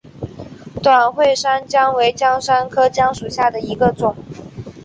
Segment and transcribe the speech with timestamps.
[0.81, 4.15] 短穗山姜为姜科山姜属下的一个种。